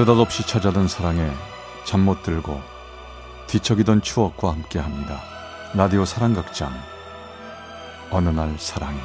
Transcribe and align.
느닷없이 0.00 0.46
찾아든 0.46 0.88
사랑에 0.88 1.30
잠 1.84 2.00
못 2.00 2.22
들고 2.22 2.58
뒤척이던 3.48 4.00
추억과 4.00 4.50
함께합니다. 4.50 5.20
라디오 5.74 6.06
사랑극장. 6.06 6.72
어느 8.10 8.30
날 8.30 8.56
사랑이 8.58 8.98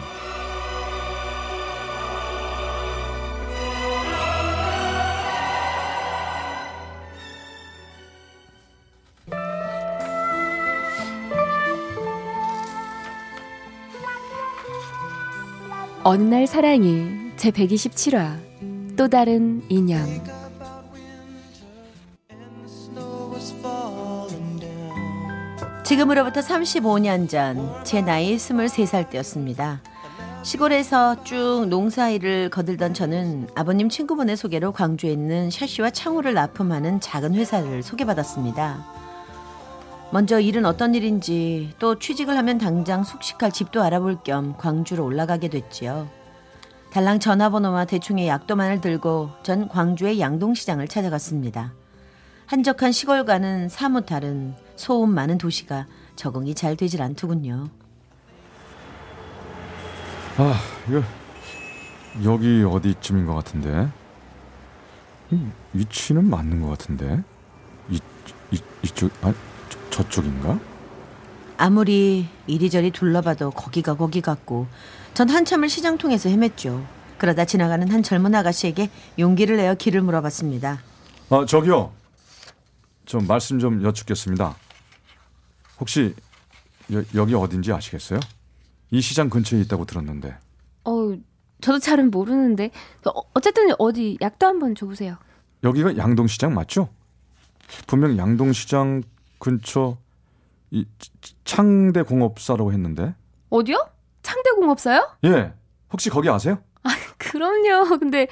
어느 16.06 16.24
날 16.24 16.48
사랑이 16.48 17.34
제 17.36 17.52
127화 17.52 18.96
또 18.96 19.10
다른 19.10 19.62
인연 19.68 20.45
지금으로부터 25.86 26.42
35년 26.42 27.30
전 27.30 27.84
제 27.84 28.02
나이 28.02 28.36
23살 28.36 29.10
때였습니다. 29.10 29.82
시골에서 30.42 31.24
쭉 31.24 31.68
농사일을 31.70 32.50
거들던 32.50 32.94
저는 32.94 33.48
아버님 33.56 33.90
친구분의 33.90 34.36
소개로 34.36 34.72
광주에 34.72 35.12
있는 35.12 35.50
샤시와 35.52 35.92
창호를 35.92 36.34
납품하는 36.34 37.00
작은 37.02 37.36
회사를 37.36 37.84
소개받았습니다. 37.84 38.84
먼저 40.12 40.40
일은 40.40 40.66
어떤 40.66 40.96
일인지 40.96 41.74
또 41.78 41.98
취직을 42.00 42.36
하면 42.38 42.58
당장 42.58 43.04
숙식할 43.04 43.52
집도 43.52 43.84
알아볼 43.84 44.18
겸 44.24 44.56
광주로 44.58 45.06
올라가게 45.06 45.50
됐지요. 45.50 46.08
달랑 46.92 47.20
전화번호와 47.20 47.86
대충의 47.86 48.28
약도만을 48.28 48.82
들고 48.82 49.30
전 49.44 49.68
광주의 49.68 50.20
양동시장을 50.20 50.88
찾아갔습니다. 50.88 51.74
한적한 52.48 52.92
시골과는 52.92 53.70
사뭇 53.70 54.06
다른 54.06 54.54
소음 54.76 55.10
많은 55.10 55.38
도시가 55.38 55.88
적응이 56.16 56.54
잘 56.54 56.76
되질 56.76 57.02
않더군요. 57.02 57.70
아 60.38 60.60
이거 60.88 61.02
여기 62.24 62.64
어디쯤인 62.64 63.26
것 63.26 63.34
같은데 63.36 63.90
이, 65.32 65.40
위치는 65.74 66.30
맞는 66.30 66.62
것 66.62 66.70
같은데 66.70 67.24
이, 67.90 68.00
이 68.52 68.60
이쪽 68.84 69.12
아 69.22 69.34
저, 69.70 70.04
저쪽인가? 70.04 70.60
아무리 71.58 72.28
이리저리 72.48 72.92
둘러봐도 72.92 73.52
거기가 73.52 73.96
거기 73.96 74.22
같고 74.22 74.68
전 75.14 75.30
한참을 75.30 75.70
시장통에서 75.70 76.30
헤맸죠. 76.30 76.84
그러다 77.18 77.46
지나가는 77.46 77.90
한 77.90 78.04
젊은 78.04 78.36
아가씨에게 78.36 78.90
용기를 79.18 79.56
내어 79.56 79.74
길을 79.76 80.02
물어봤습니다. 80.02 80.80
아 81.30 81.46
저기요 81.48 81.92
저 83.06 83.20
말씀 83.20 83.60
좀 83.60 83.84
여쭙겠습니다. 83.84 84.56
혹시 85.80 86.16
여, 86.92 87.04
여기 87.16 87.34
어딘지 87.36 87.72
아시겠어요? 87.72 88.20
이 88.92 89.02
시장 89.02 89.30
근처에 89.30 89.60
있다고 89.62 89.86
들었는데. 89.86 90.38
어 90.86 91.16
저도 91.62 91.80
잘은 91.80 92.12
모르는데 92.12 92.72
어, 93.06 93.22
어쨌든 93.34 93.70
어디 93.80 94.18
약도 94.22 94.46
한번 94.46 94.76
줘보세요 94.76 95.18
여기가 95.64 95.98
양동시장 95.98 96.54
맞죠? 96.54 96.90
분명 97.88 98.18
양동시장 98.18 99.02
근처 99.40 99.98
이 100.72 100.86
창대 101.44 102.02
공업사라고 102.04 102.72
했는데. 102.74 103.16
어디요? 103.50 103.90
창대공업사요? 104.22 105.18
예. 105.26 105.54
혹시 105.92 106.10
거기 106.10 106.30
아세요? 106.30 106.60
아 106.84 106.90
그럼요 107.18 107.98
근데 108.00 108.28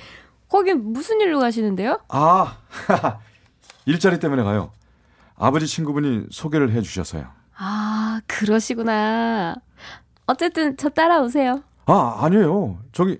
거긴 0.50 0.92
무슨 0.94 1.20
일로 1.22 1.40
가시는데요? 1.40 2.02
아, 2.10 2.60
일자리 3.86 4.20
때문에 4.20 4.44
가요. 4.44 4.72
아버지 5.36 5.68
친구분이 5.68 6.28
소개를 6.32 6.72
해 6.72 6.82
주셔서요. 6.82 7.28
아 7.58 8.22
그러시구나 8.28 9.56
어쨌든 10.26 10.76
저 10.78 10.90
따라오세요 10.90 11.64
아, 11.86 12.18
아니에요. 12.22 12.80
저기 12.94 13.20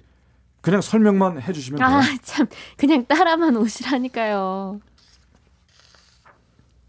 그냥 0.62 0.82
설명만 0.82 1.42
해 1.42 1.52
주시면 1.54 1.78
돼요. 1.80 1.88
아 1.88 2.02
참 2.24 2.48
그냥 2.78 3.06
따라만 3.06 3.58
오시라니까요 3.58 4.80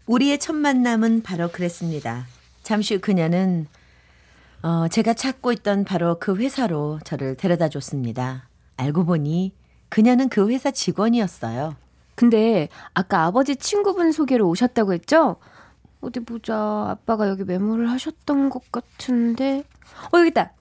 우리의 0.05 0.39
첫 0.39 0.55
만남은 0.55 1.23
바로 1.23 1.49
그랬습니다. 1.49 2.25
잠시 2.63 2.95
후 2.95 3.01
그녀는 3.01 3.67
어, 4.61 4.87
제가 4.87 5.13
찾고 5.13 5.51
있던 5.53 5.83
바로 5.83 6.17
그 6.19 6.35
회사로 6.37 6.99
저를 7.03 7.35
데려다 7.35 7.69
줬습니다. 7.69 8.47
알고 8.77 9.05
보니 9.05 9.53
그녀는 9.89 10.29
그 10.29 10.49
회사 10.49 10.71
직원이었어요. 10.71 11.75
근데 12.15 12.69
아까 12.93 13.25
아버지 13.25 13.55
친구분 13.55 14.11
소개로 14.11 14.47
오셨다고 14.49 14.93
했죠? 14.93 15.35
어디 16.01 16.19
보자. 16.21 16.55
아빠가 16.89 17.27
여기 17.27 17.43
메모를 17.43 17.89
하셨던 17.91 18.49
것 18.49 18.71
같은데. 18.71 19.63
어, 20.13 20.19
여기 20.19 20.29
있다. 20.29 20.53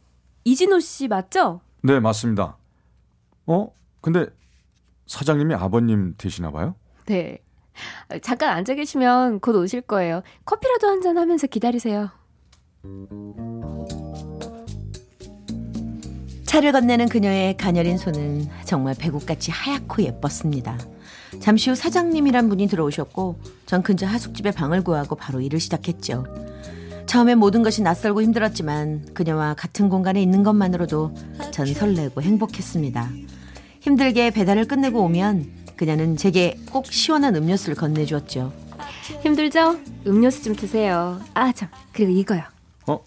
이진호 0.44 0.80
씨 0.80 1.06
맞죠? 1.08 1.60
네, 1.82 2.00
맞습니다. 2.00 2.56
어? 3.46 3.68
근데 4.00 4.26
사장님이 5.06 5.54
아버님 5.54 6.14
되시나 6.16 6.50
봐요? 6.50 6.74
네. 7.06 7.38
잠깐 8.22 8.50
앉아 8.56 8.74
계시면 8.74 9.40
곧 9.40 9.56
오실 9.56 9.82
거예요. 9.82 10.22
커피라도 10.44 10.86
한 10.88 11.00
잔 11.02 11.18
하면서 11.18 11.46
기다리세요. 11.46 12.10
차를 16.54 16.70
건네는 16.70 17.08
그녀의 17.08 17.56
가녀린 17.56 17.98
손은 17.98 18.46
정말 18.64 18.94
배꼽같이 18.94 19.50
하얗고 19.50 20.04
예뻤습니다. 20.04 20.78
잠시 21.40 21.68
후 21.68 21.74
사장님이란 21.74 22.48
분이 22.48 22.68
들어오셨고 22.68 23.40
전 23.66 23.82
근처 23.82 24.06
하숙집에 24.06 24.52
방을 24.52 24.84
구하고 24.84 25.16
바로 25.16 25.40
일을 25.40 25.58
시작했죠. 25.58 26.24
처음에 27.06 27.34
모든 27.34 27.64
것이 27.64 27.82
낯설고 27.82 28.22
힘들었지만 28.22 29.14
그녀와 29.14 29.54
같은 29.54 29.88
공간에 29.88 30.22
있는 30.22 30.44
것만으로도 30.44 31.16
전 31.50 31.66
설레고 31.66 32.22
행복했습니다. 32.22 33.10
힘들게 33.80 34.30
배달을 34.30 34.68
끝내고 34.68 35.02
오면 35.02 35.74
그녀는 35.74 36.16
제게 36.16 36.56
꼭 36.70 36.86
시원한 36.86 37.34
음료수를 37.34 37.74
건네주었죠. 37.74 38.52
힘들죠? 39.24 39.80
음료수 40.06 40.44
좀 40.44 40.54
드세요. 40.54 41.20
아, 41.34 41.50
참. 41.50 41.68
그리고 41.92 42.12
이거요. 42.12 42.42
어? 42.86 43.00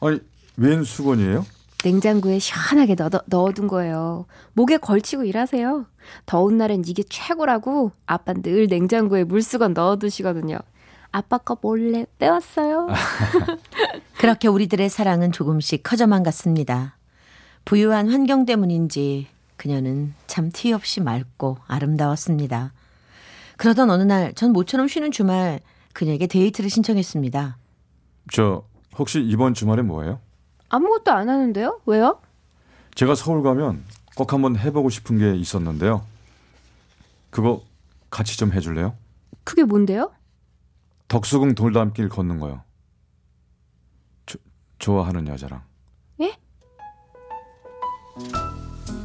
아니, 0.00 0.20
웬 0.56 0.84
수건이에요? 0.84 1.44
냉장고에 1.84 2.38
시원하게 2.38 2.94
넣어, 2.94 3.10
넣어 3.26 3.52
둔 3.52 3.66
거예요. 3.68 4.26
목에 4.54 4.76
걸치고 4.76 5.24
일하세요. 5.24 5.86
더운 6.26 6.56
날엔 6.58 6.84
이게 6.86 7.02
최고라고 7.02 7.92
아빠 8.06 8.32
늘 8.34 8.66
냉장고에 8.68 9.24
물수건 9.24 9.72
넣어두시거든요. 9.74 10.58
아빠 11.10 11.38
거 11.38 11.58
몰래 11.60 12.06
빼왔어요. 12.18 12.88
그렇게 14.18 14.48
우리들의 14.48 14.88
사랑은 14.88 15.32
조금씩 15.32 15.82
커져만 15.82 16.22
갔습니다. 16.22 16.96
부유한 17.64 18.10
환경 18.10 18.44
때문인지 18.46 19.26
그녀는 19.56 20.14
참 20.26 20.50
티 20.52 20.72
없이 20.72 21.00
맑고 21.00 21.58
아름다웠습니다. 21.66 22.72
그러던 23.58 23.90
어느 23.90 24.02
날 24.02 24.32
전 24.34 24.52
모처럼 24.52 24.88
쉬는 24.88 25.10
주말 25.12 25.60
그녀에게 25.92 26.26
데이트를 26.26 26.70
신청했습니다. 26.70 27.58
저 28.32 28.64
혹시 28.98 29.20
이번 29.20 29.54
주말에 29.54 29.82
뭐예요? 29.82 30.20
아무것도 30.72 31.12
안 31.12 31.28
하는데요? 31.28 31.80
왜요? 31.84 32.18
제가 32.94 33.14
서울 33.14 33.42
가면 33.42 33.84
꼭 34.16 34.32
한번 34.32 34.56
해보고 34.58 34.88
싶은 34.88 35.18
게 35.18 35.34
있었는데요. 35.36 36.02
그거 37.30 37.62
같이 38.10 38.38
좀 38.38 38.52
해줄래요? 38.52 38.94
그게 39.44 39.64
뭔데요? 39.64 40.10
덕수궁 41.08 41.54
돌담길 41.54 42.08
걷는 42.08 42.40
거요. 42.40 42.62
조, 44.24 44.38
좋아하는 44.78 45.28
여자랑. 45.28 45.62
예? 46.22 46.36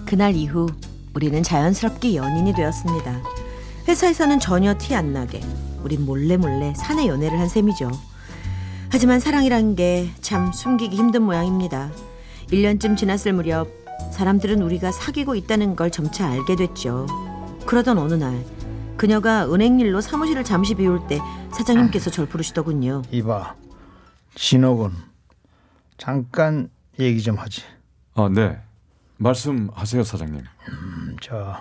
그날 0.06 0.36
이후 0.36 0.68
우리는 1.14 1.44
자연스럽게 1.44 2.16
연인이 2.16 2.54
되었습니다. 2.54 3.22
회사에서는 3.90 4.40
전혀 4.40 4.78
티 4.78 4.96
안 4.96 5.12
나게 5.12 5.42
우린 5.84 6.06
몰래 6.06 6.38
몰래 6.38 6.74
사내 6.76 7.08
연애를 7.08 7.38
한 7.40 7.50
셈이죠. 7.50 7.92
하지만 8.92 9.20
사랑이란 9.20 9.76
게 9.76 10.10
참 10.22 10.52
숨기기 10.52 10.96
힘든 10.96 11.24
모양입니다. 11.24 11.92
1년쯤 12.48 12.98
지났을 12.98 13.34
무렵 13.34 13.68
사람들은 14.12 14.62
우리가 14.62 14.92
사귀고 14.92 15.36
있다는 15.36 15.76
걸 15.76 15.92
점차 15.92 16.28
알게 16.30 16.56
됐죠. 16.56 17.06
그러던 17.66 17.98
어느 17.98 18.14
날 18.14 18.44
그녀가 18.96 19.52
은행 19.52 19.80
일로 19.80 20.02
사무실을 20.02 20.44
잠시 20.44 20.74
비울 20.76 21.06
때 21.08 21.20
사장님께서 21.52 22.10
절 22.10 22.26
부르시더군요. 22.28 23.04
이봐, 23.12 23.56
진호군. 24.36 24.94
잠깐 25.98 26.70
얘기 27.00 27.22
좀 27.22 27.36
하지. 27.36 27.62
아, 28.16 28.30
네. 28.34 28.60
말씀하세요, 29.18 30.04
사장님. 30.04 30.42
음, 30.70 31.16
저, 31.22 31.58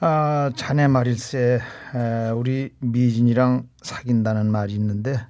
아, 0.00 0.50
자네 0.56 0.88
말일세, 0.88 1.60
에, 1.94 2.30
우리 2.30 2.70
미진이랑 2.80 3.68
사귄다는 3.82 4.50
말이 4.50 4.74
있는데, 4.74 5.24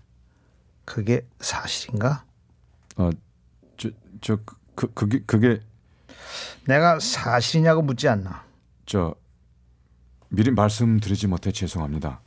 그게 0.85 1.27
사실인가? 1.41 2.25
아, 2.97 3.11
저, 3.77 3.91
저, 4.21 4.37
그, 4.37 4.55
그, 4.75 4.95
그게, 4.95 5.23
그게, 5.27 5.61
내가 6.67 6.99
사실이냐고 7.01 7.83
묻지 7.83 8.09
않나. 8.09 8.45
저, 8.87 9.15
미리 10.29 10.51
말씀드리지 10.51 11.27
못해 11.27 11.53
죄송합니다. 11.53 12.21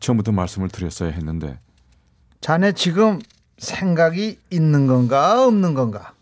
처음부터 0.00 0.32
말씀을 0.32 0.68
드렸어야 0.68 1.10
했는데 1.10 1.58
자네 2.40 2.72
지금 2.72 3.18
생각이 3.58 4.38
있는 4.50 4.86
건가 4.86 5.46
없는 5.46 5.74
건가? 5.74 6.12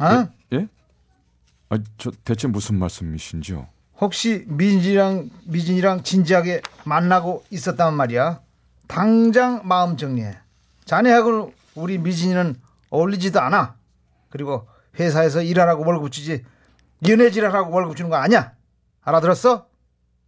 어? 0.00 0.28
예? 0.52 0.68
아, 1.70 1.78
저 1.96 2.10
대체 2.24 2.48
무슨 2.48 2.78
말씀이신지요? 2.78 3.66
혹시 4.00 4.44
미진이랑 4.46 5.30
미진이랑 5.44 6.02
진지하게 6.02 6.62
만나고 6.84 7.44
있었단 7.50 7.94
말이야. 7.94 8.40
당장 8.86 9.62
마음 9.64 9.96
정리해. 9.96 10.38
자네하고 10.88 11.52
우리 11.74 11.98
미진이는 11.98 12.56
어울리지도 12.88 13.38
않아. 13.40 13.76
그리고 14.30 14.66
회사에서 14.98 15.42
일하라고 15.42 15.84
월급 15.86 16.10
주지 16.10 16.44
연애질하라고 17.06 17.70
월급 17.70 17.94
주는 17.94 18.08
거 18.10 18.16
아니야. 18.16 18.52
알아들었어? 19.02 19.66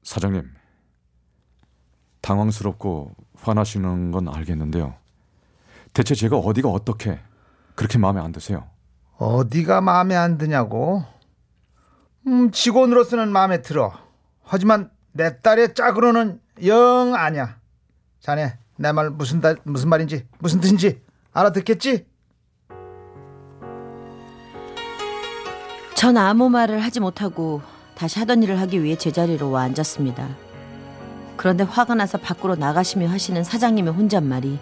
사장님, 0.02 0.52
당황스럽고 2.20 3.14
화나시는 3.36 4.10
건 4.12 4.28
알겠는데요. 4.28 4.94
대체 5.94 6.14
제가 6.14 6.36
어디가 6.36 6.68
어떻게 6.68 7.18
그렇게 7.74 7.96
마음에 7.98 8.20
안 8.20 8.30
드세요? 8.30 8.68
어디가 9.16 9.80
마음에 9.80 10.14
안 10.14 10.36
드냐고? 10.36 11.02
음, 12.26 12.50
직원으로서는 12.50 13.32
마음에 13.32 13.62
들어. 13.62 13.92
하지만 14.44 14.90
내 15.12 15.40
딸의 15.40 15.74
짝으로는 15.74 16.40
영 16.66 17.14
아니야. 17.14 17.56
자네 18.20 18.58
내 18.80 18.92
말 18.92 19.10
무슨 19.10 19.42
다, 19.42 19.54
무슨 19.64 19.90
말인지 19.90 20.26
무슨 20.38 20.58
뜻인지 20.60 21.02
알아듣겠지? 21.32 22.06
전 25.94 26.16
아무 26.16 26.48
말을 26.48 26.80
하지 26.82 26.98
못하고 26.98 27.60
다시 27.94 28.18
하던 28.20 28.42
일을 28.42 28.58
하기 28.60 28.82
위해 28.82 28.96
제자리로 28.96 29.50
와 29.50 29.62
앉았습니다. 29.62 30.26
그런데 31.36 31.62
화가 31.64 31.94
나서 31.94 32.16
밖으로 32.16 32.56
나가시며 32.56 33.08
하시는 33.08 33.44
사장님의 33.44 33.92
혼잣말이 33.92 34.58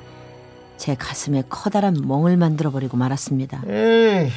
제 0.76 0.96
가슴에 0.96 1.44
커다란 1.48 1.94
멍을 2.04 2.36
만들어버리고 2.36 2.96
말았습니다. 2.96 3.62
에이, 3.68 4.30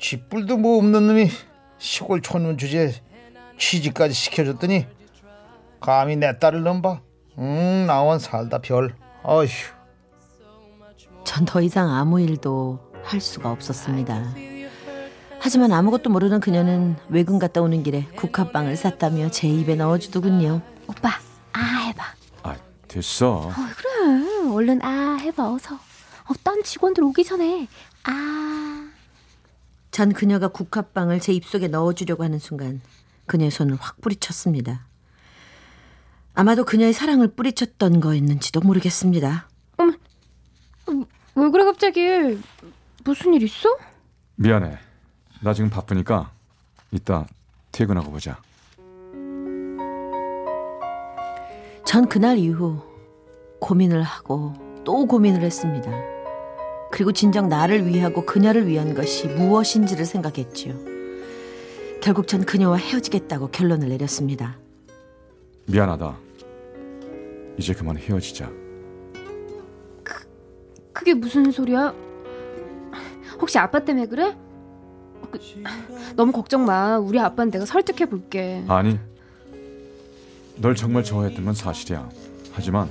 쥐뿔도 0.00 0.56
뭐 0.56 0.78
없는 0.78 1.06
놈이 1.06 1.28
시골 1.76 2.22
촌놈 2.22 2.56
주제에 2.56 2.92
취직까지 3.58 4.14
시켜줬더니 4.14 4.86
감히 5.80 6.16
내 6.16 6.38
딸을 6.38 6.62
넘봐. 6.62 7.00
응, 7.38 7.86
나원 7.86 8.18
살다 8.18 8.58
별. 8.58 8.94
어휴. 9.28 9.48
전 11.24 11.44
더 11.44 11.60
이상 11.60 11.90
아무 11.90 12.18
일도 12.20 12.78
할 13.04 13.20
수가 13.20 13.50
없었습니다. 13.50 14.34
하지만 15.38 15.72
아무것도 15.72 16.08
모르는 16.10 16.40
그녀는 16.40 16.96
외근 17.10 17.38
갔다 17.38 17.60
오는 17.60 17.82
길에 17.82 18.06
국화빵을 18.16 18.74
쌌다며 18.76 19.30
제 19.30 19.46
입에 19.46 19.74
넣어주더군요. 19.76 20.62
오빠, 20.88 21.10
아 21.52 21.60
해봐. 21.60 22.04
아, 22.42 22.56
됐어. 22.88 23.50
그래, 23.76 24.50
얼른 24.50 24.82
아 24.82 25.16
해봐 25.20 25.52
어서. 25.52 25.74
어, 25.74 26.34
딴 26.42 26.62
직원들 26.62 27.04
오기 27.04 27.22
전에 27.24 27.68
아. 28.04 28.88
전 29.90 30.12
그녀가 30.14 30.48
국화빵을 30.48 31.20
제 31.20 31.32
입속에 31.34 31.68
넣어주려고 31.68 32.24
하는 32.24 32.38
순간 32.38 32.80
그녀의 33.26 33.50
손을 33.50 33.76
확 33.80 34.00
뿌리쳤습니다. 34.00 34.86
아마도 36.38 36.64
그녀의 36.64 36.92
사랑을 36.92 37.26
뿌리쳤던 37.26 37.98
거였는지도 37.98 38.60
모르겠습니다. 38.60 39.48
왜 41.34 41.50
그래 41.50 41.64
갑자기? 41.64 42.38
무슨 43.02 43.34
일 43.34 43.42
있어? 43.42 43.76
미안해. 44.36 44.78
나 45.40 45.52
지금 45.52 45.68
바쁘니까 45.68 46.30
이따 46.92 47.26
퇴근하고 47.72 48.12
보자. 48.12 48.40
전 51.84 52.08
그날 52.08 52.38
이후 52.38 52.82
고민을 53.58 54.04
하고 54.04 54.54
또 54.84 55.06
고민을 55.06 55.42
했습니다. 55.42 55.90
그리고 56.92 57.10
진정 57.10 57.48
나를 57.48 57.84
위하고 57.84 58.24
그녀를 58.24 58.68
위한 58.68 58.94
것이 58.94 59.26
무엇인지를 59.26 60.04
생각했지요. 60.04 60.76
결국 62.00 62.28
전 62.28 62.44
그녀와 62.44 62.76
헤어지겠다고 62.76 63.48
결론을 63.48 63.88
내렸습니다. 63.88 64.56
미안하다. 65.66 66.27
이제 67.58 67.74
그만 67.74 67.96
헤어지자. 67.96 68.50
그게 70.92 71.14
무슨 71.14 71.50
소리야? 71.50 71.94
혹시 73.40 73.58
아빠 73.58 73.78
때문에 73.84 74.06
그래? 74.06 74.36
그, 75.30 75.38
너무 76.16 76.32
걱정 76.32 76.64
마. 76.64 76.98
우리 76.98 77.18
아빠는 77.18 77.50
내가 77.50 77.66
설득해 77.66 78.08
볼게. 78.08 78.64
아니, 78.68 78.98
널 80.56 80.74
정말 80.74 81.04
좋아했던 81.04 81.44
건 81.44 81.54
사실이야. 81.54 82.08
하지만 82.52 82.88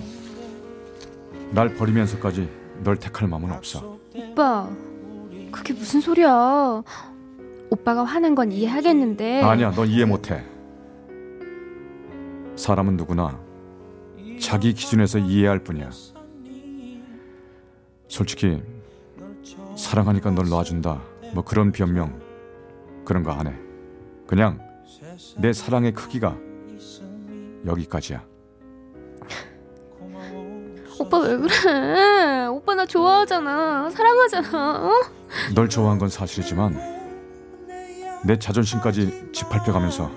날 1.51 1.73
버리면서까지 1.75 2.49
널 2.83 2.97
택할 2.97 3.27
마음은 3.27 3.51
없어. 3.51 3.97
오빠, 4.13 4.69
그게 5.51 5.73
무슨 5.73 5.99
소리야? 5.99 6.83
오빠가 7.69 8.03
화난 8.03 8.35
건 8.35 8.51
이해하겠는데. 8.51 9.41
아니야, 9.41 9.71
너 9.71 9.83
이해 9.85 10.05
못해. 10.05 10.43
사람은 12.55 12.97
누구나 12.97 13.39
자기 14.39 14.73
기준에서 14.73 15.19
이해할 15.19 15.59
뿐이야. 15.59 15.89
솔직히 18.07 18.61
사랑하니까 19.77 20.31
널 20.31 20.49
놔준다. 20.49 21.01
뭐 21.33 21.43
그런 21.43 21.71
변명 21.71 22.19
그런 23.05 23.23
거 23.23 23.31
안 23.31 23.47
해. 23.47 23.53
그냥 24.25 24.59
내 25.37 25.53
사랑의 25.53 25.93
크기가 25.93 26.37
여기까지야. 27.65 28.23
오빠 30.99 31.17
왜 31.19 31.37
그래? 31.37 32.45
오빠 32.47 32.75
나 32.75 32.85
좋아하잖아. 32.85 33.89
사랑하잖아. 33.89 34.87
어? 34.87 34.91
널 35.53 35.69
좋아한 35.69 35.97
건 35.99 36.09
사실이지만 36.09 36.97
내 38.25 38.37
자존심까지 38.39 39.29
짓밟혀가면서 39.31 40.09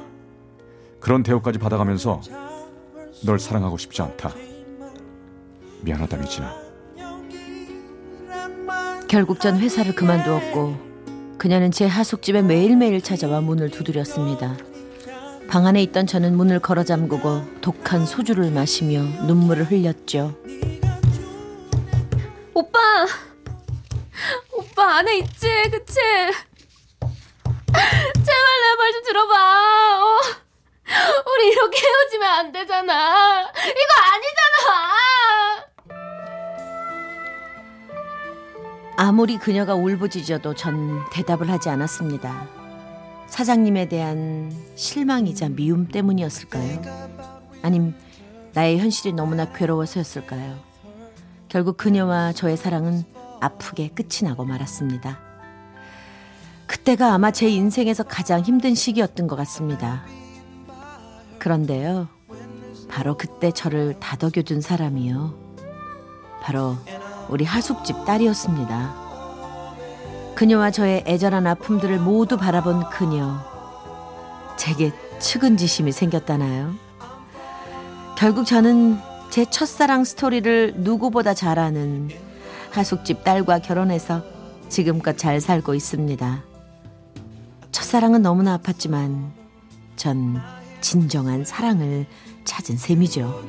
그런 1.01 1.23
대우까지 1.23 1.59
받아가면서 1.59 2.21
널 3.23 3.39
사랑하고 3.39 3.77
싶지 3.79 4.03
않다. 4.03 4.35
미안하다 5.83 6.17
미진아. 6.19 6.55
결국 9.09 9.41
전 9.41 9.59
회사를 9.59 9.95
그만두었고 9.95 10.91
그녀는 11.39 11.71
제 11.73 11.87
하숙집에 11.87 12.43
매일매일 12.43 13.01
찾아와 13.03 13.41
문을 13.41 13.71
두드렸습니다. 13.71 14.57
방 15.49 15.67
안에 15.67 15.83
있던 15.85 16.07
저는 16.07 16.37
문을 16.37 16.61
걸어 16.61 16.85
잠그고 16.85 17.45
독한 17.61 18.07
소주를 18.07 18.51
마시며 18.53 19.01
눈물을 19.27 19.65
흘렸죠. 19.65 20.37
오빠! 22.55 22.79
오빠 24.53 24.97
안에 24.99 25.19
있지? 25.19 25.49
그치? 25.71 25.95
제발 27.73 28.61
내 28.61 28.77
말 28.79 28.93
좀 28.93 29.03
들어봐. 29.05 29.35
어? 30.05 30.20
우리 31.27 31.49
이렇게 31.49 31.79
헤어지면 31.87 32.29
안 32.29 32.53
되잖아. 32.53 33.43
이거 33.43 33.95
아니잖아. 34.13 34.51
아무리 38.97 39.39
그녀가 39.39 39.75
울부짖어도 39.75 40.55
전 40.55 41.09
대답을 41.11 41.51
하지 41.51 41.71
않았습니다. 41.71 42.47
사장님에 43.29 43.89
대한 43.89 44.53
실망이자 44.75 45.49
미움 45.51 45.89
때문이었을까요? 45.89 46.83
아님 47.63 47.95
나의 48.53 48.79
현실이 48.79 49.15
너무나 49.15 49.51
괴로워서였을까요? 49.53 50.59
결국 51.49 51.77
그녀와 51.77 52.33
저의 52.33 52.57
사랑은 52.57 53.05
아프게 53.41 53.89
끝이 53.89 54.23
나고 54.25 54.45
말았습니다. 54.45 55.19
그때가 56.67 57.15
아마 57.15 57.31
제 57.31 57.49
인생에서 57.49 58.03
가장 58.03 58.43
힘든 58.43 58.75
시기였던 58.75 59.27
것 59.27 59.37
같습니다. 59.37 60.05
그런데요, 61.41 62.07
바로 62.89 63.17
그때 63.17 63.51
저를 63.51 63.99
다독여준 63.99 64.61
사람이요. 64.61 65.35
바로 66.43 66.77
우리 67.29 67.45
하숙집 67.45 68.05
딸이었습니다. 68.05 69.11
그녀와 70.37 70.71
저의 70.71 71.03
애절한 71.07 71.47
아픔들을 71.47 71.99
모두 71.99 72.37
바라본 72.37 72.91
그녀. 72.91 73.39
제게 74.57 74.93
측은지심이 75.19 75.93
생겼다나요? 75.93 76.75
결국 78.17 78.45
저는 78.45 78.99
제 79.31 79.45
첫사랑 79.45 80.05
스토리를 80.05 80.75
누구보다 80.77 81.35
잘 81.35 81.59
아는 81.59 82.11
하숙집 82.71 83.25
딸과 83.25 83.61
결혼해서 83.61 84.23
지금껏 84.69 85.17
잘 85.17 85.41
살고 85.41 85.75
있습니다. 85.75 86.43
첫사랑은 87.73 88.23
너무나 88.23 88.59
아팠지만 88.59 89.31
전 89.97 90.41
진정한 90.81 91.45
사랑을 91.45 92.07
찾은 92.45 92.77
셈이죠. 92.77 93.43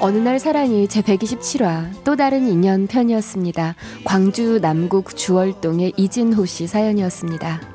어느 0.00 0.16
날 0.16 0.38
사랑이 0.38 0.88
제 0.88 1.02
127화 1.02 2.04
또 2.04 2.16
다른 2.16 2.48
인연 2.48 2.86
편이었습니다. 2.86 3.76
광주 4.04 4.58
남구 4.60 5.04
주월동의 5.04 5.92
이진호 5.96 6.46
씨 6.46 6.66
사연이었습니다. 6.66 7.69